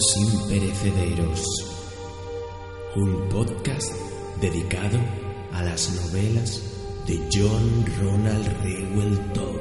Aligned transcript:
Imperecederos. 0.00 1.44
Un 2.96 3.28
podcast 3.28 3.92
dedicado 4.40 4.98
a 5.52 5.62
las 5.62 5.90
novelas 5.90 6.62
de 7.06 7.18
John 7.30 7.84
Ronald 8.00 8.46
Reuel 8.62 9.18
Tolkien. 9.34 9.59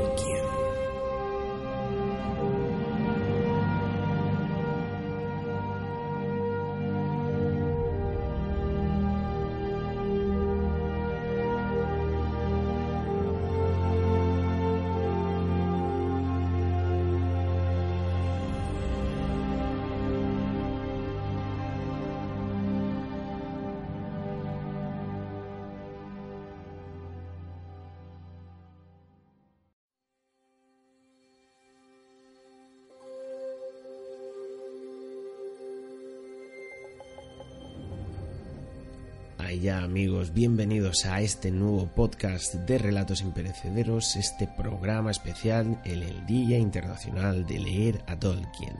Ya 39.61 39.83
amigos, 39.83 40.33
bienvenidos 40.33 41.05
a 41.05 41.21
este 41.21 41.52
nuevo 41.52 41.88
podcast 41.88 42.53
de 42.53 42.77
Relatos 42.77 43.21
Imperecederos, 43.21 44.15
este 44.15 44.47
programa 44.47 45.11
especial 45.11 45.81
en 45.83 46.03
el 46.03 46.25
Día 46.25 46.57
Internacional 46.57 47.45
de 47.45 47.59
Leer 47.59 48.03
a 48.07 48.17
Tolkien. 48.17 48.77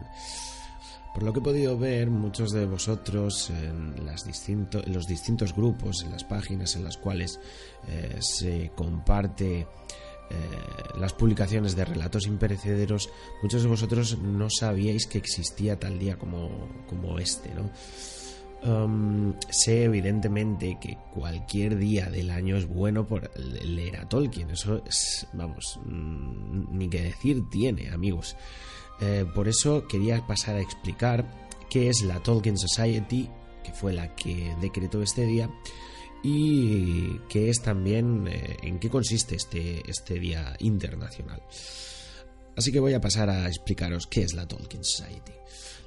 Por 1.14 1.24
lo 1.24 1.34
que 1.34 1.40
he 1.40 1.44
podido 1.44 1.78
ver, 1.78 2.10
muchos 2.10 2.52
de 2.52 2.66
vosotros 2.66 3.50
en, 3.50 4.06
los 4.06 5.08
distintos 5.08 5.54
grupos, 5.54 6.04
en 6.04 6.12
las 6.12 6.24
páginas 6.24 6.76
en 6.78 6.86
las 6.86 6.98
cuales 6.98 7.42
eh, 7.88 8.18
se 8.22 8.72
comparte 8.74 9.62
eh, 9.62 9.68
las 10.98 11.12
publicaciones 11.12 11.76
de 11.76 11.84
relatos 11.84 12.26
imperecederos, 12.26 13.10
muchos 13.44 13.64
de 13.64 13.70
vosotros 13.70 14.18
no 14.18 14.50
sabíais 14.50 15.08
que 15.08 15.18
existía 15.18 15.78
tal 15.78 16.00
día 16.00 16.18
como, 16.18 16.70
como 16.88 17.20
este, 17.20 17.54
¿no? 17.54 17.70
Um, 18.62 19.36
sé 19.50 19.86
evidentemente 19.86 20.78
que 20.82 20.98
cualquier 21.14 21.78
día 21.78 22.10
del 22.10 22.30
año 22.30 22.58
es 22.58 22.68
bueno 22.68 23.08
por 23.08 23.32
leer 23.38 23.98
a 23.98 24.10
Tolkien. 24.10 24.50
Eso 24.52 24.84
es, 24.86 25.28
vamos, 25.34 25.80
mm, 25.86 26.78
ni 26.78 26.90
que 26.90 27.04
decir 27.04 27.44
tiene, 27.50 27.90
amigos. 27.90 28.36
Eh, 29.00 29.26
por 29.34 29.48
eso 29.48 29.88
quería 29.88 30.26
pasar 30.28 30.58
a 30.58 30.62
explicar 30.62 31.26
qué 31.70 31.88
es 31.88 32.02
la 32.02 32.22
Tolkien 32.22 32.58
Society, 32.58 33.30
que 33.64 33.72
fue 33.72 33.94
la 33.94 34.14
que 34.16 34.54
decretó 34.60 35.02
este 35.02 35.26
día, 35.26 35.50
y 36.22 37.18
qué 37.30 37.50
es 37.50 37.62
también, 37.62 38.28
eh, 38.28 38.58
en 38.64 38.80
qué 38.80 38.90
consiste 38.90 39.36
este, 39.36 39.90
este 39.90 40.20
día 40.20 40.56
internacional. 40.60 41.42
Así 42.60 42.74
que 42.74 42.82
voy 42.82 42.94
a 42.94 43.00
pasar 43.00 43.30
a 43.30 43.48
explicaros 43.48 44.06
qué 44.06 44.24
es 44.24 44.34
la 44.34 44.46
Tolkien 44.46 44.84
Society. 44.84 45.32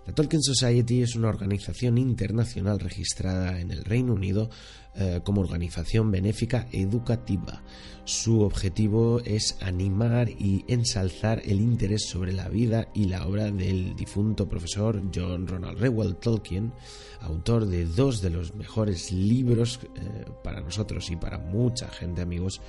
La 0.07 0.15
Tolkien 0.15 0.43
Society 0.43 1.03
es 1.03 1.15
una 1.17 1.29
organización 1.29 1.99
internacional 1.99 2.81
registrada 2.81 3.61
en 3.61 3.71
el 3.71 3.85
Reino 3.85 4.15
Unido 4.15 4.49
eh, 4.95 5.21
como 5.23 5.43
organización 5.43 6.11
benéfica 6.11 6.69
educativa. 6.73 7.63
Su 8.07 8.41
objetivo 8.41 9.21
es 9.21 9.59
animar 9.61 10.31
y 10.31 10.65
ensalzar 10.67 11.43
el 11.45 11.61
interés 11.61 12.07
sobre 12.09 12.33
la 12.33 12.49
vida 12.49 12.89
y 12.95 13.05
la 13.05 13.27
obra 13.27 13.51
del 13.51 13.95
difunto 13.95 14.49
profesor 14.49 15.03
John 15.15 15.47
Ronald 15.47 15.79
Reuel 15.79 16.17
Tolkien, 16.17 16.73
autor 17.21 17.67
de 17.67 17.85
dos 17.85 18.23
de 18.23 18.31
los 18.31 18.55
mejores 18.55 19.13
libros 19.13 19.79
eh, 19.83 20.25
para 20.43 20.63
nosotros 20.63 21.11
y 21.11 21.17
para 21.17 21.37
mucha 21.37 21.89
gente, 21.89 22.23
amigos, 22.23 22.63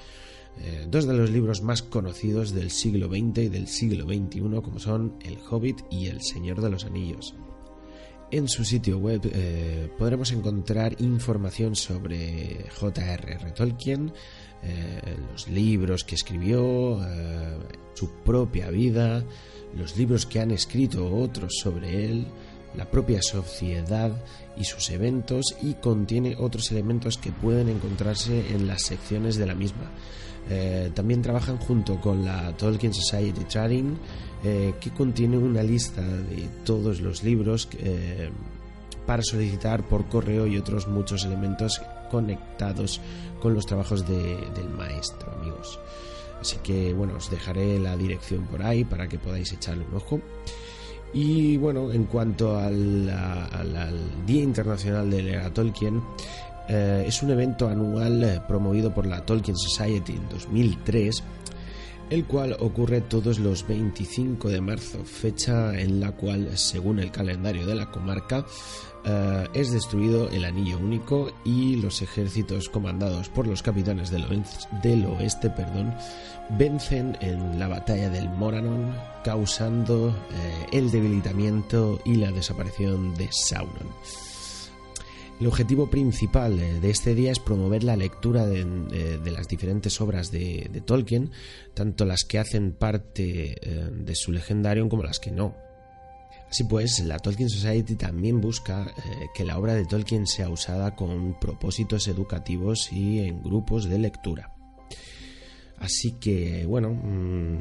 eh, 0.59 0.85
dos 0.89 1.05
de 1.05 1.13
los 1.13 1.29
libros 1.29 1.61
más 1.61 1.81
conocidos 1.81 2.53
del 2.53 2.71
siglo 2.71 3.07
XX 3.07 3.39
y 3.39 3.49
del 3.49 3.67
siglo 3.67 4.05
XXI, 4.05 4.39
como 4.61 4.79
son 4.79 5.15
El 5.21 5.37
Hobbit 5.49 5.81
y 5.89 6.07
El 6.07 6.21
Señor 6.21 6.61
de 6.61 6.69
los 6.69 6.85
Anillos. 6.85 7.35
En 8.31 8.47
su 8.47 8.65
sitio 8.65 8.97
web 8.97 9.21
eh, 9.25 9.89
podremos 9.97 10.31
encontrar 10.31 10.95
información 10.99 11.75
sobre 11.75 12.65
J.R.R. 12.79 13.51
Tolkien, 13.51 14.11
eh, 14.63 15.01
los 15.31 15.47
libros 15.49 16.03
que 16.03 16.15
escribió, 16.15 16.99
su 17.93 18.09
propia 18.23 18.69
vida, 18.69 19.23
los 19.75 19.97
libros 19.97 20.25
que 20.25 20.39
han 20.39 20.51
escrito 20.51 21.15
otros 21.15 21.53
sobre 21.61 22.05
él, 22.05 22.27
la 22.75 22.89
propia 22.89 23.21
sociedad 23.21 24.11
y 24.57 24.63
sus 24.63 24.89
eventos 24.89 25.55
y 25.61 25.75
contiene 25.75 26.35
otros 26.39 26.71
elementos 26.71 27.17
que 27.17 27.31
pueden 27.31 27.69
encontrarse 27.69 28.53
en 28.53 28.67
las 28.67 28.83
secciones 28.83 29.35
de 29.37 29.45
la 29.45 29.55
misma. 29.55 29.91
Eh, 30.49 30.91
también 30.93 31.21
trabajan 31.21 31.57
junto 31.57 31.99
con 31.99 32.25
la 32.25 32.55
Tolkien 32.57 32.93
Society 32.93 33.45
Trading, 33.45 33.95
eh, 34.43 34.73
que 34.79 34.91
contiene 34.91 35.37
una 35.37 35.63
lista 35.63 36.01
de 36.01 36.49
todos 36.65 37.01
los 37.01 37.23
libros 37.23 37.69
eh, 37.79 38.29
para 39.05 39.23
solicitar 39.23 39.83
por 39.87 40.05
correo 40.05 40.47
y 40.47 40.57
otros 40.57 40.87
muchos 40.87 41.23
elementos 41.25 41.81
conectados 42.11 42.99
con 43.41 43.53
los 43.53 43.65
trabajos 43.65 44.07
de, 44.07 44.37
del 44.53 44.69
maestro, 44.69 45.31
amigos. 45.31 45.79
Así 46.39 46.57
que 46.57 46.93
bueno, 46.93 47.15
os 47.15 47.31
dejaré 47.31 47.79
la 47.79 47.95
dirección 47.95 48.45
por 48.47 48.63
ahí 48.63 48.83
para 48.83 49.07
que 49.07 49.17
podáis 49.17 49.51
echarle 49.53 49.85
un 49.89 49.95
ojo. 49.95 50.19
Y 51.13 51.57
bueno, 51.57 51.91
en 51.91 52.05
cuanto 52.05 52.57
al, 52.57 53.05
Día 54.25 54.43
Internacional 54.43 55.09
de 55.09 55.23
Leer 55.23 55.51
Tolkien, 55.51 56.01
eh, 56.75 57.05
es 57.05 57.21
un 57.21 57.29
evento 57.29 57.67
anual 57.67 58.23
eh, 58.23 58.41
promovido 58.47 58.91
por 58.91 59.05
la 59.05 59.23
Tolkien 59.23 59.55
Society 59.55 60.13
en 60.13 60.27
2003, 60.27 61.23
el 62.09 62.25
cual 62.25 62.57
ocurre 62.59 63.01
todos 63.01 63.37
los 63.37 63.67
25 63.67 64.49
de 64.49 64.59
marzo, 64.59 65.05
fecha 65.05 65.79
en 65.79 65.99
la 65.99 66.13
cual, 66.13 66.57
según 66.57 66.97
el 66.97 67.11
calendario 67.11 67.67
de 67.67 67.75
la 67.75 67.91
comarca, 67.91 68.43
eh, 69.05 69.47
es 69.53 69.71
destruido 69.71 70.29
el 70.31 70.45
Anillo 70.45 70.79
Único 70.79 71.31
y 71.45 71.75
los 71.75 72.01
ejércitos 72.01 72.69
comandados 72.69 73.29
por 73.29 73.45
los 73.45 73.61
capitanes 73.61 74.09
del 74.09 75.05
oeste, 75.05 75.51
perdón, 75.51 75.93
vencen 76.57 77.15
en 77.21 77.59
la 77.59 77.67
batalla 77.67 78.09
del 78.09 78.29
Moranon, 78.29 78.95
causando 79.23 80.11
el 80.71 80.89
debilitamiento 80.89 82.01
y 82.03 82.15
la 82.15 82.31
desaparición 82.31 83.13
de 83.13 83.29
Sauron. 83.31 84.32
El 85.43 85.47
objetivo 85.47 85.89
principal 85.89 86.55
de 86.55 86.89
este 86.89 87.15
día 87.15 87.29
es 87.29 87.39
promover 87.39 87.83
la 87.83 87.97
lectura 87.97 88.45
de 88.45 89.29
las 89.29 89.49
diferentes 89.49 89.99
obras 89.99 90.31
de, 90.31 90.69
de, 90.71 90.79
Tolkien, 90.79 91.31
tanto 91.73 92.05
las 92.05 92.23
que 92.23 92.39
hacen 92.39 92.71
parte 92.71 93.57
eh, 93.61 93.89
de 93.91 94.15
su 94.15 94.31
legendario 94.31 94.87
como 94.87 95.03
las 95.03 95.19
que 95.19 95.31
no. 95.31 95.53
Así 96.49 96.63
pues, 96.63 97.01
la 97.01 97.19
Tolkien 97.19 97.49
Society 97.49 97.95
también 97.95 98.39
busca 98.39 98.83
eh, 98.85 99.27
que 99.35 99.43
la 99.43 99.57
obra 99.57 99.73
de 99.73 99.83
Tolkien 99.83 100.27
sea 100.27 100.47
usada 100.47 100.95
con 100.95 101.37
propósitos 101.41 102.07
educativos 102.07 102.89
y 102.93 103.19
en 103.19 103.43
grupos 103.43 103.89
de 103.89 103.99
lectura. 103.99 104.52
Así 105.79 106.13
que, 106.13 106.65
bueno, 106.65 106.89
mmm, 106.91 107.57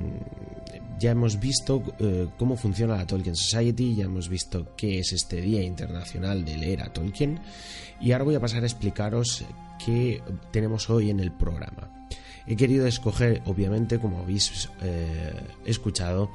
ya 0.98 1.10
hemos 1.10 1.40
visto 1.40 1.82
eh, 1.98 2.28
cómo 2.38 2.56
funciona 2.56 2.96
la 2.96 3.06
Tolkien 3.06 3.34
Society, 3.34 3.96
ya 3.96 4.04
hemos 4.04 4.28
visto 4.28 4.74
qué 4.76 5.00
es 5.00 5.12
este 5.12 5.40
Día 5.40 5.62
Internacional 5.62 6.44
de 6.44 6.56
Leer 6.56 6.82
a 6.82 6.92
Tolkien 6.92 7.40
y 8.00 8.12
ahora 8.12 8.24
voy 8.24 8.34
a 8.36 8.40
pasar 8.40 8.62
a 8.62 8.66
explicaros 8.66 9.44
qué 9.84 10.22
tenemos 10.52 10.88
hoy 10.90 11.10
en 11.10 11.20
el 11.20 11.32
programa. 11.32 11.90
He 12.46 12.56
querido 12.56 12.86
escoger, 12.86 13.42
obviamente, 13.46 13.98
como 13.98 14.18
habéis 14.18 14.68
eh, 14.80 15.32
escuchado, 15.64 16.30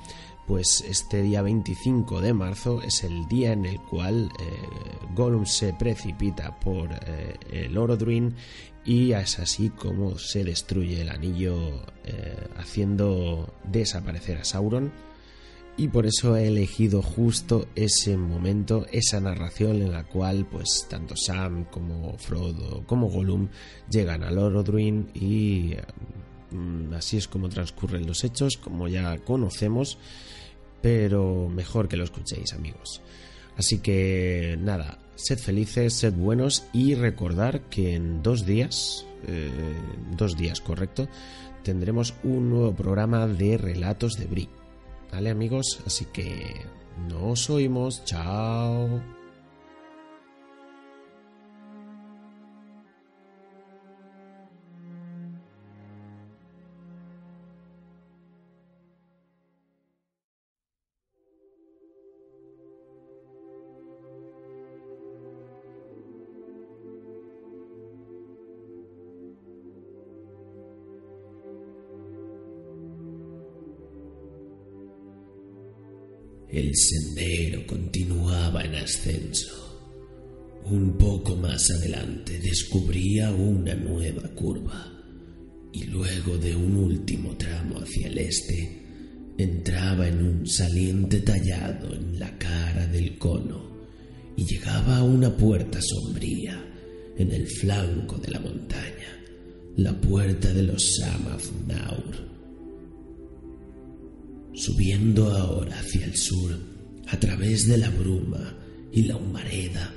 pues 0.47 0.81
este 0.87 1.21
día 1.21 1.41
25 1.41 2.21
de 2.21 2.33
marzo 2.33 2.81
es 2.81 3.03
el 3.03 3.27
día 3.27 3.51
en 3.51 3.65
el 3.65 3.79
cual 3.81 4.29
eh, 4.39 5.05
Gollum 5.13 5.45
se 5.45 5.73
precipita 5.73 6.57
por 6.57 6.89
eh, 7.05 7.35
el 7.51 7.77
Orodruin 7.77 8.33
y 8.87 9.11
es 9.11 9.37
así 9.37 9.69
como 9.69 10.17
se 10.17 10.45
destruye 10.45 11.01
el 11.01 11.09
anillo 11.09 11.83
eh, 12.05 12.47
haciendo 12.55 13.53
desaparecer 13.69 14.37
a 14.37 14.45
Sauron 14.45 14.93
y 15.75 15.89
por 15.89 16.05
eso 16.05 16.37
he 16.37 16.47
elegido 16.47 17.01
justo 17.01 17.67
ese 17.75 18.15
momento, 18.15 18.85
esa 18.93 19.19
narración 19.19 19.81
en 19.81 19.91
la 19.91 20.05
cual 20.05 20.47
pues 20.49 20.87
tanto 20.89 21.17
Sam 21.17 21.65
como 21.65 22.17
Frodo 22.17 22.83
como 22.87 23.09
Gollum 23.09 23.49
llegan 23.89 24.23
a 24.23 24.31
Lord 24.31 24.55
Oruin 24.55 25.09
y 25.13 25.73
mm, 26.51 26.93
así 26.93 27.17
es 27.17 27.27
como 27.27 27.49
transcurren 27.49 28.07
los 28.07 28.23
hechos, 28.23 28.55
como 28.55 28.87
ya 28.87 29.17
conocemos, 29.17 29.97
pero 30.81 31.49
mejor 31.49 31.89
que 31.89 31.97
lo 31.97 32.05
escuchéis 32.05 32.53
amigos. 32.53 33.01
Así 33.57 33.79
que 33.79 34.57
nada, 34.61 34.99
sed 35.15 35.39
felices, 35.39 35.93
sed 35.93 36.13
buenos 36.13 36.67
y 36.73 36.95
recordar 36.95 37.61
que 37.61 37.95
en 37.95 38.21
dos 38.21 38.45
días, 38.45 39.05
eh, 39.27 39.49
dos 40.15 40.37
días 40.37 40.61
correcto, 40.61 41.07
tendremos 41.63 42.13
un 42.23 42.49
nuevo 42.49 42.73
programa 42.73 43.27
de 43.27 43.57
relatos 43.57 44.17
de 44.17 44.25
Brie. 44.25 44.49
¿Vale 45.11 45.29
amigos? 45.29 45.79
Así 45.85 46.05
que 46.05 46.61
nos 47.09 47.49
oímos. 47.49 48.03
Chao. 48.05 49.16
Sendero 76.77 77.65
continuaba 77.65 78.63
en 78.63 78.75
ascenso. 78.75 79.67
Un 80.65 80.97
poco 80.97 81.35
más 81.35 81.71
adelante 81.71 82.39
descubría 82.39 83.31
una 83.31 83.73
nueva 83.73 84.27
curva 84.35 84.93
y 85.73 85.85
luego 85.85 86.37
de 86.37 86.55
un 86.55 86.75
último 86.75 87.35
tramo 87.35 87.79
hacia 87.79 88.07
el 88.07 88.17
este 88.19 88.83
entraba 89.37 90.07
en 90.07 90.21
un 90.23 90.47
saliente 90.47 91.21
tallado 91.21 91.93
en 91.93 92.19
la 92.19 92.37
cara 92.37 92.87
del 92.87 93.17
cono 93.17 93.77
y 94.35 94.45
llegaba 94.45 94.97
a 94.97 95.03
una 95.03 95.35
puerta 95.35 95.79
sombría 95.81 96.63
en 97.17 97.31
el 97.31 97.47
flanco 97.47 98.17
de 98.17 98.29
la 98.29 98.39
montaña, 98.39 99.19
la 99.77 99.99
puerta 99.99 100.53
de 100.53 100.63
los 100.63 100.95
Samath 100.97 101.51
Naur 101.67 102.26
subiendo 104.57 105.31
ahora 105.31 105.79
hacia 105.79 106.05
el 106.05 106.15
sur, 106.15 106.57
a 107.07 107.19
través 107.19 107.67
de 107.67 107.77
la 107.77 107.89
bruma 107.89 108.57
y 108.91 109.03
la 109.03 109.15
humareda, 109.15 109.93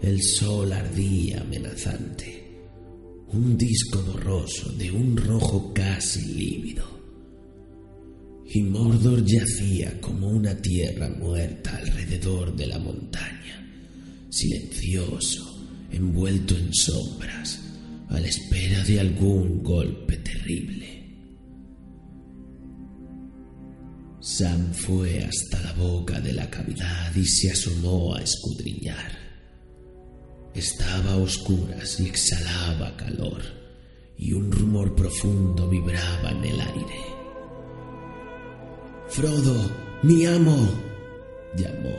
el 0.00 0.22
sol 0.22 0.72
ardía 0.72 1.40
amenazante, 1.40 2.44
un 3.32 3.58
disco 3.58 4.00
borroso 4.02 4.70
de 4.72 4.90
un 4.90 5.16
rojo 5.16 5.72
casi 5.74 6.20
lívido. 6.34 6.84
Y 8.46 8.62
Mordor 8.62 9.24
yacía 9.24 10.00
como 10.00 10.28
una 10.28 10.54
tierra 10.56 11.08
muerta 11.08 11.76
alrededor 11.76 12.54
de 12.54 12.66
la 12.68 12.78
montaña, 12.78 13.66
silencioso, 14.30 15.66
envuelto 15.90 16.56
en 16.56 16.72
sombras, 16.72 17.60
a 18.10 18.20
la 18.20 18.28
espera 18.28 18.84
de 18.84 19.00
algún 19.00 19.62
golpe 19.62 20.18
terrible. 20.18 21.03
Sam 24.36 24.72
fue 24.72 25.22
hasta 25.22 25.60
la 25.60 25.72
boca 25.74 26.20
de 26.20 26.32
la 26.32 26.50
cavidad 26.50 27.14
y 27.14 27.24
se 27.24 27.52
asomó 27.52 28.16
a 28.16 28.20
escudriñar. 28.20 29.16
Estaba 30.52 31.12
a 31.12 31.16
oscuras 31.18 32.00
y 32.00 32.06
exhalaba 32.08 32.96
calor, 32.96 33.40
y 34.18 34.32
un 34.32 34.50
rumor 34.50 34.96
profundo 34.96 35.68
vibraba 35.68 36.32
en 36.32 36.44
el 36.46 36.60
aire. 36.60 37.00
Frodo, 39.08 39.70
mi 40.02 40.26
amo, 40.26 40.68
llamó. 41.56 41.96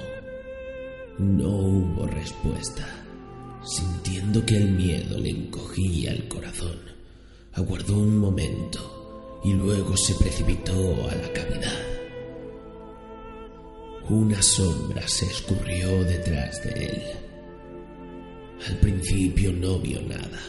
No 1.18 1.48
hubo 1.48 2.06
respuesta. 2.06 2.86
Sintiendo 3.64 4.46
que 4.46 4.58
el 4.58 4.72
miedo 4.72 5.18
le 5.20 5.30
encogía 5.30 6.12
el 6.12 6.28
corazón, 6.28 6.80
aguardó 7.54 7.94
un 7.94 8.18
momento 8.18 9.42
y 9.46 9.54
luego 9.54 9.96
se 9.96 10.16
precipitó 10.16 11.10
a 11.10 11.16
la 11.16 11.32
cavidad. 11.32 11.94
Una 14.10 14.40
sombra 14.40 15.07
se 15.07 15.25
escurrió 15.25 16.04
detrás 16.04 16.63
de 16.63 16.69
él. 16.86 17.02
Al 18.68 18.78
principio 18.78 19.52
no 19.52 19.80
vio 19.80 20.00
nada. 20.04 20.40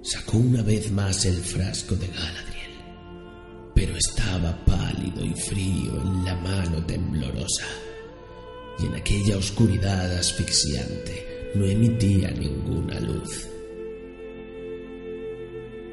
Sacó 0.00 0.36
una 0.36 0.62
vez 0.62 0.92
más 0.92 1.24
el 1.24 1.34
frasco 1.34 1.96
de 1.96 2.06
Galadriel, 2.06 2.70
pero 3.74 3.96
estaba 3.96 4.64
pálido 4.64 5.24
y 5.24 5.34
frío 5.34 6.00
en 6.02 6.24
la 6.24 6.36
mano 6.36 6.86
temblorosa, 6.86 7.66
y 8.78 8.86
en 8.86 8.94
aquella 8.94 9.38
oscuridad 9.38 10.16
asfixiante 10.16 11.50
no 11.56 11.66
emitía 11.66 12.30
ninguna 12.30 13.00
luz. 13.00 13.48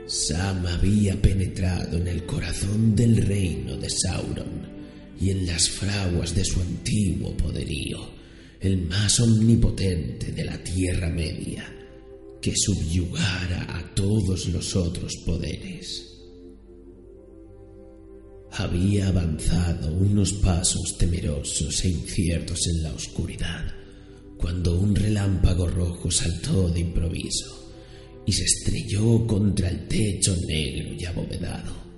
Sam 0.05 0.67
había 0.67 1.19
penetrado 1.19 1.97
en 1.97 2.07
el 2.07 2.27
corazón 2.27 2.95
del 2.95 3.25
reino 3.25 3.75
de 3.77 3.89
Sauron 3.89 4.70
y 5.21 5.29
en 5.29 5.45
las 5.45 5.69
fraguas 5.69 6.33
de 6.33 6.43
su 6.43 6.59
antiguo 6.59 7.37
poderío, 7.37 7.99
el 8.59 8.87
más 8.87 9.19
omnipotente 9.19 10.31
de 10.31 10.43
la 10.45 10.57
Tierra 10.63 11.09
Media, 11.09 11.63
que 12.41 12.53
subyugara 12.55 13.77
a 13.77 13.93
todos 13.93 14.47
los 14.47 14.75
otros 14.75 15.13
poderes. 15.23 16.07
Había 18.53 19.09
avanzado 19.09 19.93
unos 19.93 20.33
pasos 20.33 20.97
temerosos 20.97 21.85
e 21.85 21.89
inciertos 21.89 22.59
en 22.67 22.83
la 22.83 22.93
oscuridad, 22.93 23.73
cuando 24.37 24.79
un 24.79 24.95
relámpago 24.95 25.67
rojo 25.67 26.09
saltó 26.09 26.67
de 26.69 26.79
improviso 26.79 27.71
y 28.25 28.31
se 28.31 28.43
estrelló 28.43 29.25
contra 29.27 29.69
el 29.69 29.87
techo 29.87 30.35
negro 30.47 30.95
y 30.97 31.05
abovedado. 31.05 31.90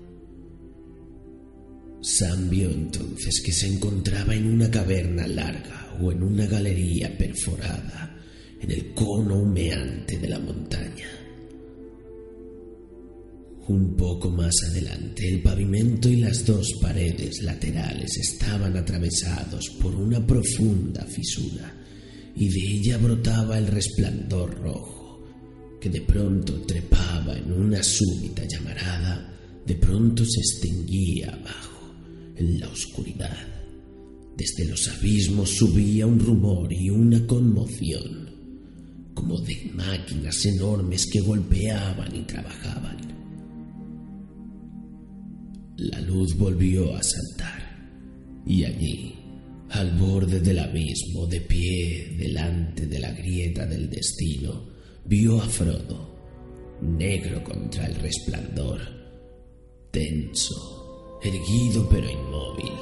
Sam 2.03 2.49
vio 2.49 2.69
entonces 2.69 3.41
que 3.41 3.53
se 3.53 3.65
encontraba 3.65 4.35
en 4.35 4.45
una 4.47 4.69
caverna 4.69 5.25
larga 5.25 5.95
o 6.01 6.11
en 6.11 6.21
una 6.21 6.45
galería 6.47 7.17
perforada 7.17 8.19
en 8.59 8.71
el 8.71 8.93
cono 8.93 9.39
humeante 9.39 10.17
de 10.17 10.27
la 10.27 10.37
montaña. 10.37 11.07
Un 13.69 13.95
poco 13.95 14.29
más 14.29 14.53
adelante 14.69 15.29
el 15.29 15.41
pavimento 15.41 16.09
y 16.09 16.17
las 16.17 16.45
dos 16.45 16.73
paredes 16.81 17.41
laterales 17.41 18.17
estaban 18.17 18.75
atravesados 18.75 19.69
por 19.81 19.95
una 19.95 20.27
profunda 20.27 21.05
fisura 21.05 21.73
y 22.35 22.49
de 22.49 22.79
ella 22.79 22.97
brotaba 22.97 23.57
el 23.57 23.67
resplandor 23.67 24.59
rojo 24.59 25.23
que 25.79 25.89
de 25.89 26.01
pronto 26.01 26.59
trepaba 26.63 27.37
en 27.37 27.49
una 27.53 27.81
súbita 27.81 28.43
llamarada, 28.45 29.33
de 29.65 29.75
pronto 29.75 30.25
se 30.25 30.41
extinguía 30.41 31.29
abajo 31.29 31.72
en 32.35 32.59
la 32.59 32.67
oscuridad. 32.67 33.37
Desde 34.35 34.65
los 34.65 34.87
abismos 34.87 35.49
subía 35.49 36.07
un 36.07 36.19
rumor 36.19 36.73
y 36.73 36.89
una 36.89 37.25
conmoción, 37.27 38.29
como 39.13 39.39
de 39.39 39.71
máquinas 39.73 40.43
enormes 40.45 41.05
que 41.11 41.21
golpeaban 41.21 42.15
y 42.15 42.21
trabajaban. 42.21 42.97
La 45.77 46.01
luz 46.01 46.35
volvió 46.35 46.95
a 46.95 47.01
saltar, 47.03 48.41
y 48.45 48.63
allí, 48.63 49.13
al 49.69 49.91
borde 49.97 50.39
del 50.39 50.59
abismo, 50.59 51.27
de 51.27 51.41
pie 51.41 52.15
delante 52.17 52.87
de 52.87 52.99
la 52.99 53.11
grieta 53.11 53.65
del 53.65 53.89
destino, 53.89 54.67
vio 55.05 55.41
a 55.41 55.47
Frodo, 55.47 56.79
negro 56.81 57.43
contra 57.43 57.85
el 57.85 57.95
resplandor, 57.95 58.81
tenso 59.91 60.82
erguido 61.23 61.87
pero 61.89 62.09
inmóvil, 62.09 62.73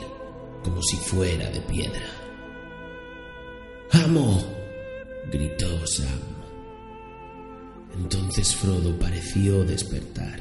como 0.64 0.82
si 0.82 0.98
fuera 0.98 1.50
de 1.50 1.62
piedra. 1.62 2.06
¡Amo! 3.92 4.44
gritó 5.32 5.86
Sam. 5.86 6.20
Entonces 7.98 8.56
Frodo 8.56 8.98
pareció 8.98 9.64
despertar 9.66 10.40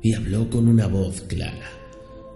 y 0.00 0.14
habló 0.14 0.48
con 0.48 0.68
una 0.68 0.86
voz 0.86 1.20
clara, 1.22 1.70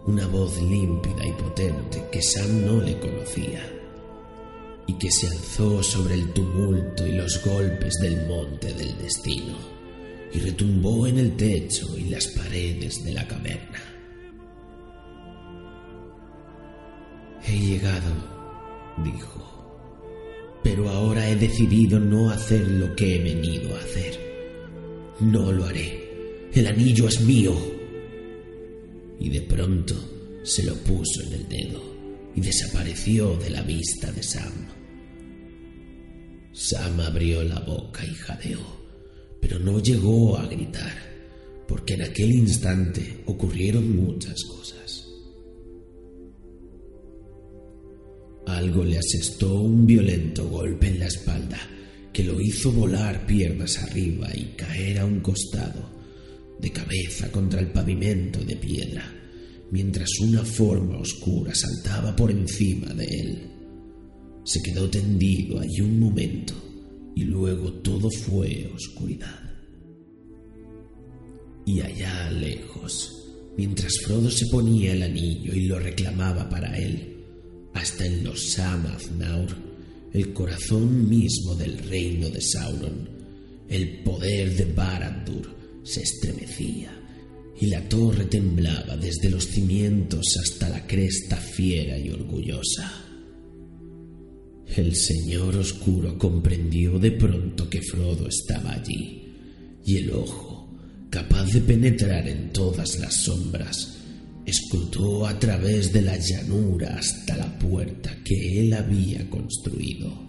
una 0.07 0.26
voz 0.26 0.61
límpida 0.61 1.26
y 1.26 1.33
potente 1.33 2.05
que 2.12 2.23
Sam 2.23 2.66
no 2.66 2.81
le 2.81 2.99
conocía 2.99 3.61
y 4.87 4.95
que 4.95 5.11
se 5.11 5.26
alzó 5.26 5.83
sobre 5.83 6.14
el 6.14 6.33
tumulto 6.33 7.07
y 7.07 7.12
los 7.12 7.43
golpes 7.45 7.95
del 8.00 8.26
monte 8.26 8.73
del 8.73 8.97
destino 8.99 9.57
y 10.33 10.38
retumbó 10.40 11.07
en 11.07 11.19
el 11.19 11.37
techo 11.37 11.97
y 11.97 12.05
las 12.05 12.26
paredes 12.28 13.02
de 13.05 13.14
la 13.14 13.26
caverna. 13.26 13.96
He 17.47 17.59
llegado, 17.59 18.12
dijo. 19.05 20.61
Pero 20.62 20.88
ahora 20.88 21.29
he 21.31 21.37
decidido 21.37 22.00
no 22.00 22.31
hacer 22.31 22.67
lo 22.69 22.95
que 22.97 23.17
he 23.17 23.23
venido 23.23 23.75
a 23.76 23.79
hacer. 23.79 24.19
No 25.21 25.53
lo 25.53 25.65
haré. 25.65 26.49
El 26.53 26.67
anillo 26.67 27.07
es 27.07 27.21
mío. 27.21 27.55
Y 29.21 29.29
de 29.29 29.43
pronto 29.43 29.95
se 30.43 30.65
lo 30.65 30.75
puso 30.75 31.23
en 31.23 31.33
el 31.35 31.49
dedo 31.49 31.83
y 32.35 32.41
desapareció 32.41 33.37
de 33.37 33.50
la 33.50 33.62
vista 33.62 34.11
de 34.12 34.23
Sam. 34.23 34.53
Sam 36.53 37.00
abrió 37.00 37.43
la 37.43 37.61
boca 37.61 38.05
y 38.05 38.15
jadeó, 38.15 38.61
pero 39.41 39.59
no 39.59 39.81
llegó 39.81 40.38
a 40.38 40.47
gritar, 40.47 40.97
porque 41.69 41.95
en 41.95 42.03
aquel 42.03 42.33
instante 42.33 43.23
ocurrieron 43.26 43.95
muchas 43.95 44.43
cosas. 44.45 45.06
Algo 48.47 48.85
le 48.85 48.99
asestó 48.99 49.61
un 49.61 49.87
violento 49.87 50.49
golpe 50.49 50.87
en 50.87 51.00
la 51.00 51.07
espalda 51.07 51.59
que 52.12 52.25
lo 52.25 52.41
hizo 52.41 52.73
volar 52.73 53.26
piernas 53.26 53.76
arriba 53.83 54.31
y 54.35 54.57
caer 54.57 55.00
a 55.00 55.05
un 55.05 55.21
costado, 55.21 55.91
de 56.59 56.73
cabeza 56.73 57.31
contra 57.31 57.61
el 57.61 57.67
pavimento 57.73 58.43
de 58.43 58.57
piedra, 58.57 59.05
mientras 59.71 60.09
una 60.21 60.43
forma 60.45 60.99
oscura 60.99 61.55
saltaba 61.55 62.17
por 62.17 62.31
encima 62.31 62.95
de 62.95 63.05
él. 63.05 63.50
Se 64.45 64.62
quedó 64.62 64.88
tendido 64.88 65.61
allí 65.61 65.81
un 65.81 66.00
momento 66.00 66.55
y 67.15 67.25
luego 67.25 67.73
todo 67.75 68.09
fue 68.11 68.71
oscuridad. 68.75 69.41
Y 71.67 71.81
allá 71.81 72.31
lejos, 72.31 73.29
mientras 73.57 73.93
Frodo 74.05 74.31
se 74.31 74.47
ponía 74.47 74.93
el 74.93 75.03
anillo 75.03 75.53
y 75.53 75.67
lo 75.67 75.81
reclamaba 75.81 76.49
para 76.49 76.79
él, 76.79 77.15
hasta 77.76 78.06
en 78.06 78.25
los 78.25 78.52
Samathnaur, 78.52 79.54
el 80.14 80.33
corazón 80.33 81.09
mismo 81.09 81.54
del 81.54 81.78
reino 81.78 82.30
de 82.30 82.40
Sauron, 82.40 83.09
el 83.68 84.02
poder 84.02 84.56
de 84.56 84.64
Barad-dûr 84.75 85.47
se 85.85 86.02
estremecía 86.02 86.90
y 87.61 87.66
la 87.66 87.87
torre 87.87 88.25
temblaba 88.25 88.97
desde 88.97 89.28
los 89.28 89.47
cimientos 89.47 90.25
hasta 90.42 90.71
la 90.71 90.87
cresta 90.87 91.37
fiera 91.37 91.99
y 91.99 92.11
orgullosa. 92.11 93.04
El 94.75 94.95
Señor 94.95 95.56
Oscuro 95.56 96.16
comprendió 96.18 96.99
de 96.99 97.12
pronto 97.12 97.68
que 97.68 97.83
Frodo 97.83 98.26
estaba 98.26 98.73
allí, 98.73 99.23
y 99.85 99.99
el 99.99 100.12
ojo, 100.12 100.75
capaz 101.11 101.52
de 101.52 101.61
penetrar 101.61 102.26
en 102.26 102.52
todas 102.52 102.99
las 102.99 103.23
sombras, 103.23 103.97
escrutó 104.47 105.26
a 105.26 105.37
través 105.38 105.93
de 105.93 106.03
la 106.03 106.17
llanura 106.17 106.97
hasta 106.97 107.37
la 107.37 107.59
puerta 107.59 108.17
que 108.25 108.61
él 108.61 108.73
había 108.73 109.29
construido. 109.29 110.25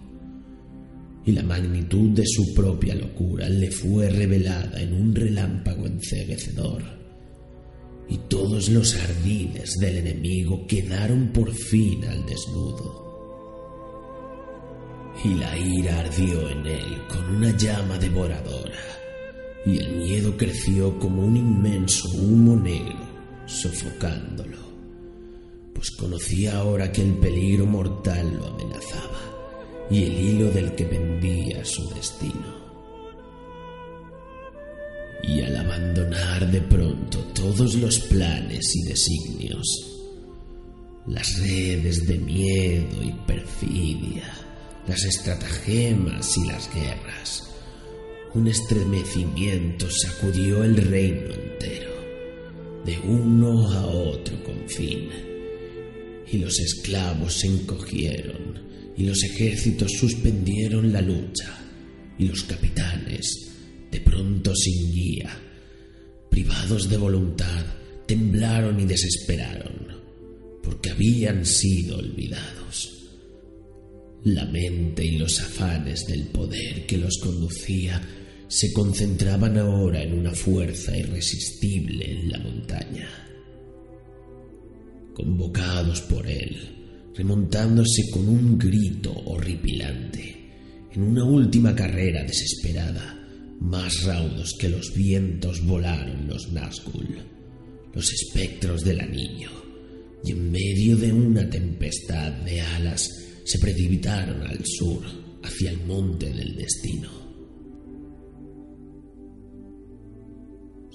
Y 1.24 1.32
la 1.32 1.42
magnitud 1.44 2.10
de 2.10 2.26
su 2.26 2.52
propia 2.52 2.96
locura 2.96 3.48
le 3.48 3.70
fue 3.70 4.10
revelada 4.10 4.80
en 4.80 4.92
un 4.92 5.14
relámpago 5.14 5.86
enceguecedor. 5.86 6.82
Y 8.08 8.16
todos 8.28 8.70
los 8.70 8.96
ardides 8.96 9.74
del 9.78 9.98
enemigo 9.98 10.66
quedaron 10.66 11.28
por 11.28 11.52
fin 11.52 12.04
al 12.04 12.24
desnudo. 12.26 13.06
Y 15.24 15.34
la 15.34 15.56
ira 15.58 16.00
ardió 16.00 16.48
en 16.48 16.66
él 16.66 17.06
con 17.08 17.36
una 17.36 17.56
llama 17.56 17.98
devoradora, 17.98 18.78
y 19.66 19.78
el 19.78 19.96
miedo 19.96 20.36
creció 20.36 20.98
como 20.98 21.24
un 21.24 21.36
inmenso 21.36 22.08
humo 22.16 22.56
negro 22.56 23.07
sofocándolo, 23.48 24.58
pues 25.74 25.90
conocía 25.92 26.58
ahora 26.58 26.92
que 26.92 27.02
el 27.02 27.14
peligro 27.14 27.66
mortal 27.66 28.36
lo 28.38 28.46
amenazaba 28.46 29.86
y 29.90 30.04
el 30.04 30.20
hilo 30.20 30.50
del 30.50 30.74
que 30.74 30.84
pendía 30.84 31.64
su 31.64 31.88
destino. 31.90 32.58
Y 35.22 35.40
al 35.40 35.56
abandonar 35.56 36.50
de 36.50 36.60
pronto 36.60 37.18
todos 37.34 37.74
los 37.74 37.98
planes 38.00 38.76
y 38.76 38.82
designios, 38.88 39.66
las 41.06 41.38
redes 41.40 42.06
de 42.06 42.18
miedo 42.18 43.02
y 43.02 43.12
perfidia, 43.26 44.30
las 44.86 45.04
estratagemas 45.04 46.36
y 46.36 46.46
las 46.46 46.72
guerras, 46.72 47.50
un 48.34 48.46
estremecimiento 48.46 49.86
sacudió 49.90 50.62
el 50.62 50.76
reino 50.76 51.34
entero 51.34 51.87
de 52.88 52.98
uno 53.00 53.70
a 53.70 53.86
otro 53.86 54.42
confín. 54.42 55.10
Y 56.32 56.38
los 56.38 56.58
esclavos 56.58 57.34
se 57.34 57.48
encogieron, 57.48 58.94
y 58.96 59.04
los 59.04 59.22
ejércitos 59.24 59.92
suspendieron 59.92 60.90
la 60.90 61.02
lucha, 61.02 61.58
y 62.18 62.24
los 62.24 62.44
capitanes, 62.44 63.50
de 63.92 64.00
pronto 64.00 64.54
sin 64.54 64.90
guía, 64.90 65.38
privados 66.30 66.88
de 66.88 66.96
voluntad, 66.96 67.66
temblaron 68.06 68.80
y 68.80 68.86
desesperaron, 68.86 69.88
porque 70.62 70.90
habían 70.90 71.44
sido 71.44 71.98
olvidados. 71.98 73.06
La 74.24 74.46
mente 74.46 75.04
y 75.04 75.18
los 75.18 75.38
afanes 75.40 76.06
del 76.06 76.28
poder 76.28 76.86
que 76.86 76.96
los 76.96 77.18
conducía 77.18 78.00
se 78.48 78.72
concentraban 78.72 79.58
ahora 79.58 80.02
en 80.02 80.18
una 80.18 80.32
fuerza 80.32 80.96
irresistible 80.96 82.10
en 82.10 82.30
la 82.30 82.38
montaña. 82.38 83.08
Convocados 85.12 86.00
por 86.02 86.26
él, 86.26 86.56
remontándose 87.14 88.10
con 88.10 88.28
un 88.28 88.58
grito 88.58 89.12
horripilante, 89.26 90.36
en 90.92 91.02
una 91.02 91.24
última 91.24 91.74
carrera 91.74 92.22
desesperada, 92.22 93.14
más 93.60 94.04
raudos 94.04 94.54
que 94.58 94.68
los 94.68 94.94
vientos 94.94 95.64
volaron 95.66 96.26
los 96.26 96.52
Nazgûl, 96.52 97.18
los 97.92 98.12
espectros 98.12 98.82
del 98.82 99.00
anillo, 99.00 99.50
y 100.24 100.32
en 100.32 100.50
medio 100.50 100.96
de 100.96 101.12
una 101.12 101.48
tempestad 101.50 102.32
de 102.44 102.60
alas 102.60 103.10
se 103.44 103.58
precipitaron 103.58 104.42
al 104.46 104.64
sur, 104.64 105.02
hacia 105.42 105.70
el 105.70 105.84
monte 105.86 106.32
del 106.32 106.56
destino. 106.56 107.17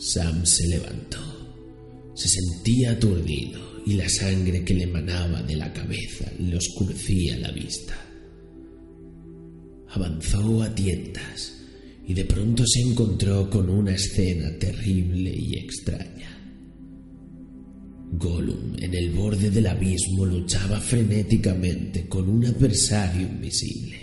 Sam 0.03 0.45
se 0.45 0.67
levantó. 0.67 1.19
Se 2.13 2.27
sentía 2.27 2.91
aturdido 2.91 3.61
y 3.85 3.93
la 3.93 4.09
sangre 4.09 4.65
que 4.65 4.73
le 4.73 4.83
emanaba 4.83 5.41
de 5.43 5.55
la 5.55 5.71
cabeza 5.71 6.29
le 6.39 6.57
oscurecía 6.57 7.37
la 7.37 7.51
vista. 7.51 7.95
Avanzó 9.87 10.61
a 10.61 10.75
tientas 10.75 11.53
y 12.05 12.13
de 12.13 12.25
pronto 12.25 12.65
se 12.67 12.81
encontró 12.81 13.49
con 13.49 13.69
una 13.69 13.95
escena 13.95 14.51
terrible 14.59 15.33
y 15.33 15.55
extraña. 15.55 16.37
Gollum, 18.11 18.75
en 18.79 18.93
el 18.93 19.09
borde 19.11 19.49
del 19.49 19.67
abismo, 19.67 20.25
luchaba 20.25 20.81
frenéticamente 20.81 22.09
con 22.09 22.27
un 22.27 22.45
adversario 22.45 23.21
invisible. 23.21 23.97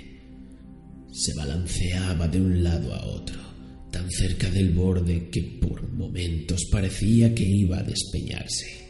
Se 1.13 1.35
balanceaba 1.35 2.27
de 2.27 2.41
un 2.41 2.63
lado 2.63 2.95
a 2.95 3.05
otro 3.05 3.50
tan 3.91 4.11
cerca 4.11 4.49
del 4.51 4.71
borde 4.71 5.29
que 5.31 5.43
por 5.43 5.89
momentos 5.93 6.67
parecía 6.71 7.35
que 7.35 7.43
iba 7.43 7.79
a 7.79 7.83
despeñarse. 7.83 8.89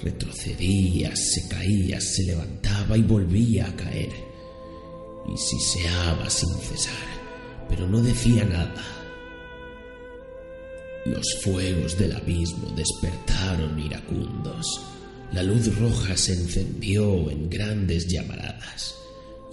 Retrocedía, 0.00 1.14
se 1.16 1.48
caía, 1.48 2.00
se 2.00 2.24
levantaba 2.24 2.96
y 2.96 3.02
volvía 3.02 3.66
a 3.66 3.76
caer. 3.76 4.12
Y 5.32 5.36
siseaba 5.36 6.30
sin 6.30 6.54
cesar, 6.54 6.94
pero 7.68 7.86
no 7.86 8.00
decía 8.00 8.44
nada. 8.44 8.84
Los 11.04 11.26
fuegos 11.42 11.98
del 11.98 12.12
abismo 12.12 12.70
despertaron 12.76 13.78
iracundos. 13.78 14.80
La 15.32 15.42
luz 15.42 15.76
roja 15.78 16.16
se 16.16 16.32
encendió 16.32 17.30
en 17.30 17.50
grandes 17.50 18.06
llamaradas 18.06 18.94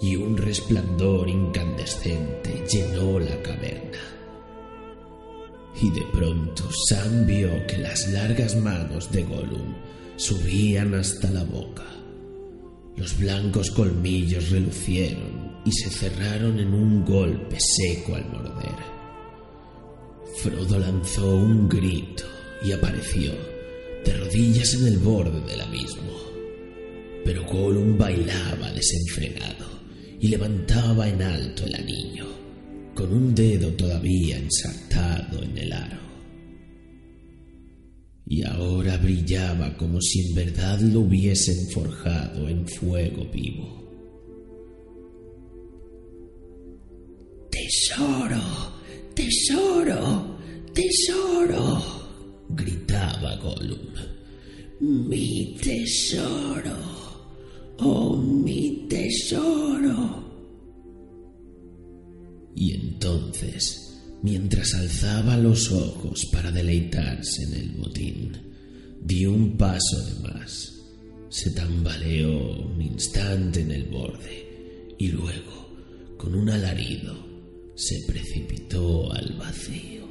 y 0.00 0.16
un 0.16 0.36
resplandor 0.36 1.28
incandescente 1.28 2.64
llenó 2.70 3.18
la 3.18 3.42
caverna 3.42 4.15
y 5.80 5.90
de 5.90 6.02
pronto 6.12 6.68
Sam 6.88 7.26
vio 7.26 7.66
que 7.66 7.78
las 7.78 8.08
largas 8.10 8.56
manos 8.56 9.10
de 9.12 9.22
Gollum 9.22 9.74
subían 10.16 10.94
hasta 10.94 11.30
la 11.30 11.44
boca. 11.44 11.84
Los 12.96 13.18
blancos 13.18 13.70
colmillos 13.70 14.50
relucieron 14.50 15.56
y 15.64 15.72
se 15.72 15.90
cerraron 15.90 16.58
en 16.58 16.72
un 16.72 17.04
golpe 17.04 17.58
seco 17.60 18.14
al 18.14 18.26
morder. 18.28 18.96
Frodo 20.36 20.78
lanzó 20.78 21.36
un 21.36 21.68
grito 21.68 22.24
y 22.64 22.72
apareció, 22.72 23.32
de 24.04 24.16
rodillas 24.16 24.74
en 24.74 24.86
el 24.86 24.98
borde 24.98 25.40
del 25.42 25.60
abismo. 25.60 26.12
Pero 27.24 27.44
Gollum 27.44 27.98
bailaba 27.98 28.70
desenfrenado 28.72 29.66
y 30.20 30.28
levantaba 30.28 31.08
en 31.08 31.22
alto 31.22 31.64
el 31.64 31.74
anillo 31.74 32.45
con 32.96 33.12
un 33.12 33.34
dedo 33.34 33.70
todavía 33.74 34.38
ensartado 34.38 35.42
en 35.42 35.58
el 35.58 35.72
aro. 35.72 36.06
y 38.28 38.42
ahora 38.42 38.96
brillaba 38.96 39.76
como 39.76 40.00
si 40.00 40.28
en 40.28 40.34
verdad 40.34 40.80
lo 40.80 41.00
hubiesen 41.00 41.68
forjado 41.68 42.48
en 42.48 42.66
fuego 42.66 43.24
vivo. 43.32 43.84
Tesoro, 47.50 48.42
tesoro, 49.14 50.38
tesoro, 50.74 51.82
gritaba 52.48 53.36
Gollum. 53.36 53.94
Mi 54.80 55.56
tesoro, 55.62 56.76
oh 57.78 58.16
mi 58.16 58.86
tesoro. 58.88 60.25
Y 62.56 62.72
entonces, 62.72 64.00
mientras 64.22 64.72
alzaba 64.74 65.36
los 65.36 65.70
ojos 65.70 66.26
para 66.32 66.50
deleitarse 66.50 67.42
en 67.42 67.54
el 67.54 67.70
botín, 67.72 68.32
dio 69.02 69.30
un 69.30 69.58
paso 69.58 70.02
de 70.06 70.28
más. 70.28 70.72
Se 71.28 71.50
tambaleó 71.50 72.64
un 72.66 72.80
instante 72.80 73.60
en 73.60 73.72
el 73.72 73.84
borde 73.84 74.94
y 74.98 75.08
luego, 75.08 76.16
con 76.16 76.34
un 76.34 76.48
alarido, 76.48 77.14
se 77.74 78.02
precipitó 78.06 79.12
al 79.12 79.34
vacío. 79.34 80.06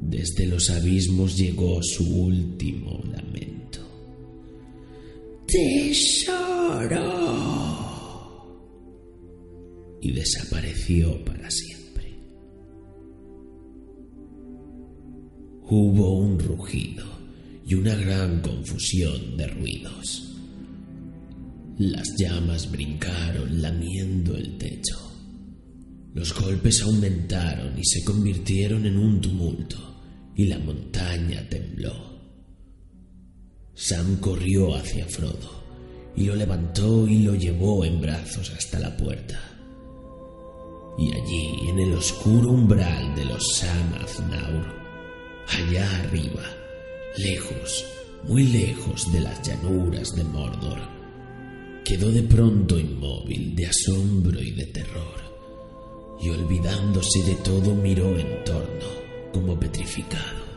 Desde 0.00 0.46
los 0.46 0.70
abismos 0.70 1.36
llegó 1.36 1.82
su 1.82 2.04
último 2.04 3.02
lamento. 3.04 3.80
¡Tesoro! 5.46 7.08
Y 10.00 10.12
desapareció 10.12 11.24
para 11.24 11.50
siempre. 11.50 12.18
Hubo 15.62 16.18
un 16.18 16.38
rugido 16.38 17.04
y 17.66 17.74
una 17.74 17.94
gran 17.94 18.40
confusión 18.40 19.36
de 19.36 19.46
ruidos. 19.48 20.36
Las 21.78 22.08
llamas 22.16 22.70
brincaron 22.70 23.60
lamiendo 23.60 24.36
el 24.36 24.56
techo. 24.56 24.96
Los 26.14 26.34
golpes 26.34 26.82
aumentaron 26.82 27.78
y 27.78 27.84
se 27.84 28.02
convirtieron 28.02 28.86
en 28.86 28.96
un 28.96 29.20
tumulto 29.20 29.76
y 30.34 30.46
la 30.46 30.58
montaña 30.58 31.46
tembló. 31.48 32.18
Sam 33.74 34.16
corrió 34.16 34.74
hacia 34.74 35.06
Frodo 35.06 35.62
y 36.16 36.24
lo 36.24 36.34
levantó 36.34 37.06
y 37.06 37.22
lo 37.22 37.34
llevó 37.34 37.84
en 37.84 38.00
brazos 38.00 38.50
hasta 38.50 38.80
la 38.80 38.96
puerta 38.96 39.57
y 40.98 41.14
allí, 41.14 41.68
en 41.68 41.78
el 41.78 41.94
oscuro 41.94 42.50
umbral 42.50 43.14
de 43.14 43.24
los 43.24 43.56
Samathnaur, 43.56 44.66
allá 45.46 45.88
arriba, 46.00 46.42
lejos, 47.16 47.86
muy 48.24 48.42
lejos 48.42 49.10
de 49.12 49.20
las 49.20 49.40
llanuras 49.46 50.16
de 50.16 50.24
Mordor, 50.24 50.80
quedó 51.84 52.10
de 52.10 52.24
pronto 52.24 52.80
inmóvil 52.80 53.54
de 53.54 53.66
asombro 53.66 54.42
y 54.42 54.50
de 54.50 54.66
terror, 54.66 56.18
y 56.20 56.30
olvidándose 56.30 57.22
de 57.22 57.36
todo 57.36 57.76
miró 57.76 58.18
en 58.18 58.42
torno 58.44 58.86
como 59.32 59.58
petrificado. 59.58 60.48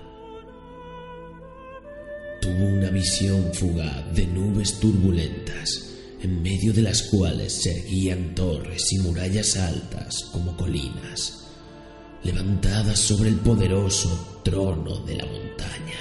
Tuvo 2.42 2.66
una 2.66 2.90
visión 2.90 3.54
fugaz 3.54 4.12
de 4.16 4.26
nubes 4.26 4.80
turbulentas 4.80 5.91
en 6.24 6.42
medio 6.44 6.72
de 6.72 6.84
las 6.84 7.04
cuales 7.04 7.52
se 7.64 7.80
erguían 7.80 8.36
torres 8.36 8.92
y 8.92 9.00
murallas 9.00 9.58
altas 9.58 10.26
como 10.32 10.56
colinas, 10.56 11.48
levantadas 12.24 13.00
sobre 13.00 13.30
el 13.30 13.38
poderoso 13.38 14.42
trono 14.44 14.98
de 15.00 15.16
la 15.16 15.26
montaña, 15.26 15.98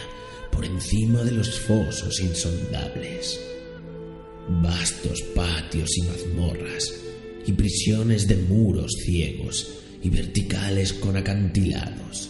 por 0.52 0.64
encima 0.64 1.22
de 1.22 1.32
los 1.32 1.58
fosos 1.60 2.20
insondables. 2.20 3.40
Vastos 4.62 5.22
patios 5.34 5.96
y 5.96 6.02
mazmorras, 6.02 6.92
y 7.46 7.52
prisiones 7.52 8.28
de 8.28 8.36
muros 8.36 8.92
ciegos 9.02 9.68
y 10.02 10.10
verticales 10.10 10.92
con 10.92 11.16
acantilados, 11.16 12.28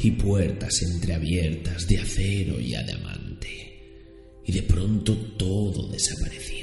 y 0.00 0.12
puertas 0.12 0.82
entreabiertas 0.82 1.88
de 1.88 1.98
acero 1.98 2.60
y 2.60 2.74
adamante, 2.74 4.38
y 4.44 4.52
de 4.52 4.62
pronto 4.62 5.16
todo 5.36 5.88
desapareció 5.88 6.61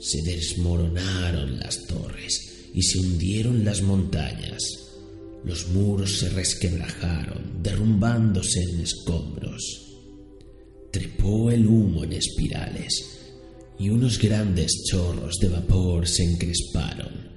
se 0.00 0.22
desmoronaron 0.22 1.58
las 1.58 1.86
torres 1.86 2.70
y 2.74 2.82
se 2.82 2.98
hundieron 2.98 3.64
las 3.64 3.82
montañas. 3.82 4.62
Los 5.44 5.68
muros 5.68 6.18
se 6.18 6.28
resquebrajaron, 6.30 7.62
derrumbándose 7.62 8.62
en 8.62 8.80
escombros. 8.80 9.96
Trepó 10.92 11.50
el 11.50 11.66
humo 11.66 12.04
en 12.04 12.12
espirales 12.12 13.18
y 13.78 13.88
unos 13.90 14.18
grandes 14.18 14.84
chorros 14.90 15.38
de 15.40 15.48
vapor 15.48 16.08
se 16.08 16.24
encresparon, 16.24 17.28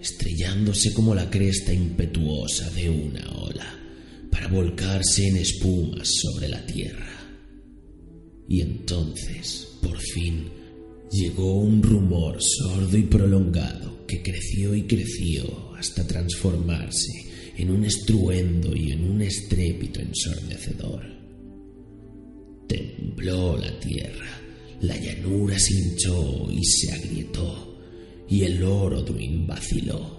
estrellándose 0.00 0.92
como 0.92 1.14
la 1.14 1.28
cresta 1.28 1.72
impetuosa 1.72 2.70
de 2.70 2.88
una 2.88 3.28
ola, 3.32 3.78
para 4.30 4.48
volcarse 4.48 5.26
en 5.26 5.36
espumas 5.38 6.08
sobre 6.22 6.48
la 6.48 6.64
tierra. 6.64 7.14
Y 8.48 8.60
entonces, 8.60 9.68
por 9.82 9.98
fin, 9.98 10.57
llegó 11.10 11.58
un 11.60 11.82
rumor 11.82 12.38
sordo 12.40 12.96
y 12.96 13.02
prolongado 13.02 14.06
que 14.06 14.22
creció 14.22 14.74
y 14.74 14.82
creció 14.82 15.74
hasta 15.76 16.06
transformarse 16.06 17.26
en 17.56 17.70
un 17.70 17.84
estruendo 17.84 18.74
y 18.74 18.92
en 18.92 19.10
un 19.10 19.22
estrépito 19.22 20.00
ensordecedor. 20.00 21.02
Tembló 22.66 23.56
la 23.56 23.78
tierra, 23.80 24.40
la 24.80 24.96
llanura 24.96 25.58
se 25.58 25.74
hinchó 25.74 26.48
y 26.50 26.64
se 26.64 26.92
agrietó, 26.92 27.78
y 28.28 28.42
el 28.42 28.62
Orodruin 28.62 29.46
vaciló. 29.46 30.18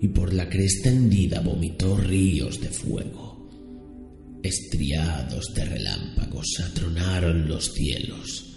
Y 0.00 0.08
por 0.08 0.32
la 0.34 0.48
cresta 0.48 0.90
hendida 0.90 1.40
vomitó 1.40 1.96
ríos 1.96 2.60
de 2.60 2.68
fuego. 2.68 3.48
Estriados 4.42 5.54
de 5.54 5.64
relámpagos 5.64 6.46
atronaron 6.60 7.48
los 7.48 7.72
cielos 7.72 8.51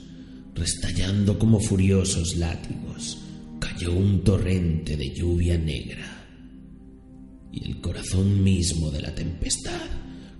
restallando 0.56 1.38
como 1.38 1.60
furiosos 1.60 2.38
látigos, 2.38 3.18
cayó 3.60 3.92
un 3.92 4.24
torrente 4.24 4.96
de 4.96 5.14
lluvia 5.14 5.58
negra. 5.58 6.28
Y 7.52 7.72
el 7.72 7.82
corazón 7.82 8.44
mismo 8.44 8.90
de 8.90 9.02
la 9.02 9.14
tempestad, 9.14 9.88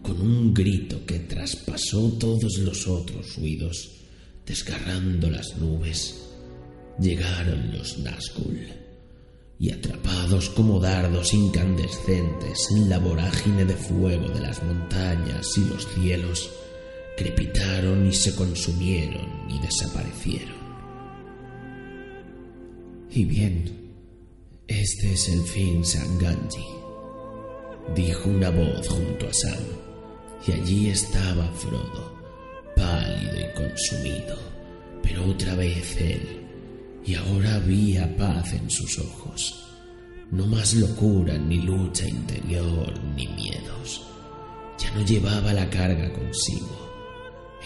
con 0.02 0.22
un 0.22 0.54
grito 0.54 1.06
que 1.06 1.20
traspasó 1.20 2.14
todos 2.14 2.58
los 2.60 2.88
otros 2.88 3.36
ruidos, 3.36 3.92
desgarrando 4.46 5.30
las 5.30 5.58
nubes, 5.58 6.22
llegaron 7.00 7.74
los 7.74 8.00
Nazgûl, 8.00 8.68
y 9.58 9.72
atrapados 9.72 10.50
como 10.50 10.80
dardos 10.80 11.34
incandescentes 11.34 12.68
en 12.72 12.90
la 12.90 13.00
vorágine 13.00 13.66
de 13.66 13.76
fuego 13.76 14.30
de 14.30 14.42
las 14.42 14.62
montañas 14.64 15.58
y 15.58 15.62
los 15.62 15.88
cielos, 15.94 16.52
crepitaron 17.16 18.08
y 18.08 18.14
se 18.14 18.36
consumieron 18.36 19.28
y 19.50 19.60
desaparecieron. 19.60 20.56
Y 23.10 23.24
bien, 23.24 23.94
este 24.68 25.14
es 25.14 25.30
el 25.30 25.42
fin, 25.44 25.86
Sanganji, 25.86 26.66
dijo 27.96 28.30
una 28.30 28.50
voz 28.50 28.88
junto 28.90 29.28
a 29.28 29.34
Sam, 29.34 29.64
y 30.46 30.52
allí 30.52 30.90
estaba 30.90 31.48
Frodo, 31.54 32.14
pálido 32.76 33.40
y 33.40 33.54
consumido, 33.56 34.38
pero 35.02 35.26
otra 35.26 35.56
vez 35.56 35.96
él, 36.02 36.42
y 37.06 37.16
ahora 37.16 37.56
había 37.56 38.14
paz 38.18 38.54
en 38.54 38.70
sus 38.70 39.00
ojos. 39.00 39.62
No 40.32 40.46
más 40.48 40.74
locura, 40.74 41.38
ni 41.38 41.62
lucha 41.62 42.08
interior, 42.08 42.92
ni 43.16 43.28
miedos. 43.28 44.04
Ya 44.80 44.92
no 44.92 45.06
llevaba 45.06 45.54
la 45.54 45.70
carga 45.70 46.12
consigo 46.12 46.85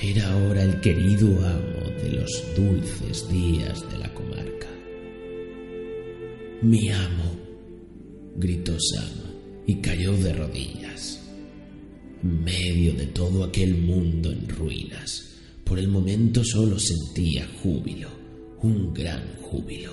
era 0.02 0.32
ahora 0.32 0.64
el 0.64 0.80
querido 0.80 1.28
amo 1.46 1.90
de 2.02 2.12
los 2.14 2.44
dulces 2.56 3.30
días 3.30 3.84
de 3.92 3.98
la 3.98 4.14
comarca. 4.14 4.68
Mi 6.62 6.90
amo, 6.90 7.36
gritó 8.38 8.78
Sam 8.80 9.10
y 9.68 9.76
cayó 9.76 10.16
de 10.16 10.34
rodillas. 10.34 11.20
En 12.24 12.44
medio 12.44 12.94
de 12.94 13.08
todo 13.08 13.44
aquel 13.44 13.76
mundo 13.76 14.32
en 14.32 14.48
ruinas, 14.48 15.36
por 15.66 15.80
el 15.80 15.90
momento 15.90 16.44
solo 16.46 16.80
sentía 16.80 17.46
júbilo, 17.62 18.10
un 18.62 18.94
gran 18.94 19.36
júbilo. 19.42 19.92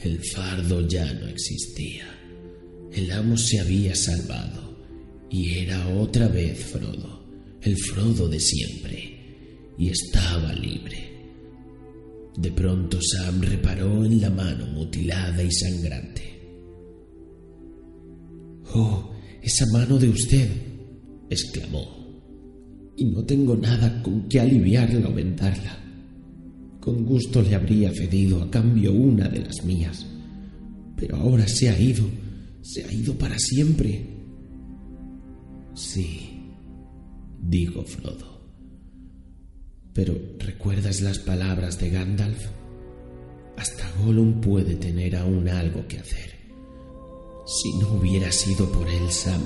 El 0.00 0.20
fardo 0.24 0.86
ya 0.86 1.12
no 1.14 1.26
existía. 1.26 2.06
El 2.92 3.10
amo 3.10 3.36
se 3.36 3.58
había 3.58 3.94
salvado 3.96 4.76
y 5.30 5.58
era 5.58 5.88
otra 5.88 6.28
vez 6.28 6.58
Frodo 6.64 7.21
el 7.62 7.76
Frodo 7.76 8.28
de 8.28 8.40
siempre, 8.40 9.74
y 9.78 9.88
estaba 9.88 10.52
libre. 10.52 11.12
De 12.36 12.50
pronto 12.50 12.98
Sam 13.00 13.40
reparó 13.42 14.04
en 14.04 14.20
la 14.20 14.30
mano 14.30 14.66
mutilada 14.66 15.42
y 15.42 15.52
sangrante. 15.52 16.22
Oh, 18.74 19.12
esa 19.42 19.66
mano 19.72 19.98
de 19.98 20.08
usted, 20.08 20.48
exclamó. 21.28 22.02
Y 22.96 23.04
no 23.06 23.24
tengo 23.24 23.56
nada 23.56 24.02
con 24.02 24.28
que 24.28 24.40
aliviarla 24.40 25.08
o 25.08 25.12
vendarla. 25.12 25.78
Con 26.80 27.04
gusto 27.04 27.42
le 27.42 27.54
habría 27.54 27.92
cedido 27.92 28.42
a 28.42 28.50
cambio 28.50 28.92
una 28.92 29.28
de 29.28 29.40
las 29.40 29.64
mías. 29.64 30.06
Pero 30.96 31.16
ahora 31.16 31.46
se 31.46 31.68
ha 31.68 31.78
ido, 31.78 32.04
se 32.62 32.82
ha 32.84 32.92
ido 32.92 33.14
para 33.14 33.38
siempre. 33.38 34.06
Sí, 35.74 36.31
dijo 37.42 37.82
Frodo. 37.82 38.40
Pero 39.92 40.14
¿recuerdas 40.38 41.02
las 41.02 41.18
palabras 41.18 41.78
de 41.78 41.90
Gandalf? 41.90 42.46
Hasta 43.56 43.84
Gollum 43.98 44.40
puede 44.40 44.76
tener 44.76 45.16
aún 45.16 45.48
algo 45.48 45.86
que 45.86 45.98
hacer. 45.98 46.32
Si 47.44 47.76
no 47.78 47.92
hubiera 47.94 48.32
sido 48.32 48.70
por 48.72 48.88
él, 48.88 49.10
Sam, 49.10 49.42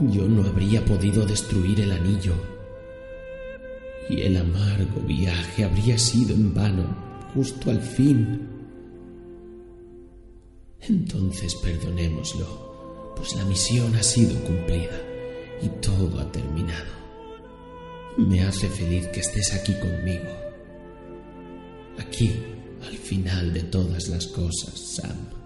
yo 0.00 0.28
no 0.28 0.44
habría 0.44 0.84
podido 0.84 1.24
destruir 1.24 1.80
el 1.80 1.92
anillo. 1.92 2.34
Y 4.10 4.20
el 4.22 4.36
amargo 4.36 5.00
viaje 5.06 5.64
habría 5.64 5.96
sido 5.96 6.34
en 6.34 6.52
vano 6.52 6.84
justo 7.32 7.70
al 7.70 7.80
fin. 7.80 8.48
Entonces 10.80 11.54
perdonémoslo, 11.54 13.14
pues 13.16 13.34
la 13.36 13.44
misión 13.44 13.94
ha 13.94 14.02
sido 14.02 14.34
cumplida 14.42 15.00
y 15.62 15.68
todo 15.80 16.18
ha 16.18 16.30
terminado. 16.32 16.49
Me 18.28 18.42
hace 18.42 18.68
feliz 18.68 19.06
que 19.08 19.20
estés 19.20 19.54
aquí 19.54 19.72
conmigo. 19.74 20.28
Aquí, 21.98 22.30
al 22.86 22.96
final 22.96 23.52
de 23.54 23.62
todas 23.62 24.08
las 24.08 24.26
cosas, 24.26 24.78
Sam. 24.78 25.39